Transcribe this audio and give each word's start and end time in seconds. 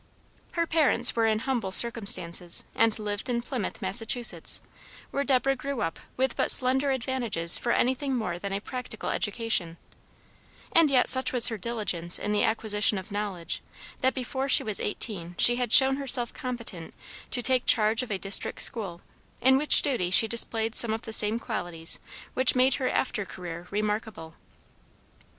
Her 0.53 0.65
parents 0.65 1.15
were 1.15 1.27
in 1.27 1.37
humble 1.37 1.71
circumstances, 1.71 2.63
and 2.73 2.97
lived 2.97 3.29
in 3.29 3.43
Plymouth, 3.43 3.83
Massachusetts, 3.83 4.59
where 5.11 5.23
Deborah 5.23 5.55
grew 5.55 5.81
up 5.81 5.99
with 6.17 6.35
but 6.35 6.49
slender 6.49 6.89
advantages 6.89 7.59
for 7.59 7.71
anything 7.71 8.15
more 8.15 8.39
than 8.39 8.51
a 8.51 8.59
practical 8.61 9.11
education; 9.11 9.77
and 10.71 10.89
yet 10.89 11.07
such 11.07 11.31
was 11.31 11.49
her 11.49 11.57
diligence 11.59 12.17
in 12.17 12.31
the 12.31 12.41
acquisition 12.41 12.97
of 12.97 13.11
knowledge, 13.11 13.61
that 13.99 14.15
before 14.15 14.49
she 14.49 14.63
was 14.63 14.79
eighteen 14.79 15.35
she 15.37 15.57
had 15.57 15.71
shown 15.71 15.97
herself 15.97 16.33
competent 16.33 16.95
to 17.29 17.43
take 17.43 17.67
charge 17.67 18.01
of 18.01 18.09
a 18.09 18.17
district 18.17 18.59
school, 18.59 19.01
in 19.39 19.55
which 19.55 19.83
duty 19.83 20.09
she 20.09 20.27
displayed 20.27 20.73
some 20.73 20.93
of 20.93 21.03
the 21.03 21.13
same 21.13 21.37
qualities 21.37 21.99
which 22.33 22.55
made 22.55 22.73
her 22.73 22.89
after 22.89 23.23
career 23.23 23.67
remarkable. 23.69 24.33